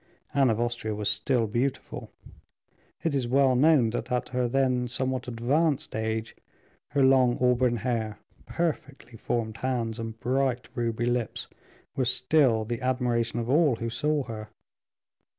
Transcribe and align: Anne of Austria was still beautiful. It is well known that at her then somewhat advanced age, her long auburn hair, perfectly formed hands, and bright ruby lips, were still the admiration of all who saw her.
Anne 0.33 0.49
of 0.49 0.59
Austria 0.59 0.95
was 0.95 1.11
still 1.11 1.45
beautiful. 1.45 2.09
It 3.03 3.13
is 3.13 3.27
well 3.27 3.55
known 3.55 3.91
that 3.91 4.11
at 4.11 4.29
her 4.29 4.47
then 4.47 4.87
somewhat 4.87 5.27
advanced 5.27 5.95
age, 5.95 6.35
her 6.87 7.03
long 7.03 7.37
auburn 7.39 7.77
hair, 7.77 8.17
perfectly 8.47 9.15
formed 9.15 9.57
hands, 9.57 9.99
and 9.99 10.19
bright 10.19 10.69
ruby 10.73 11.05
lips, 11.05 11.47
were 11.95 12.05
still 12.05 12.65
the 12.65 12.81
admiration 12.81 13.37
of 13.39 13.47
all 13.47 13.75
who 13.75 13.91
saw 13.91 14.23
her. 14.23 14.49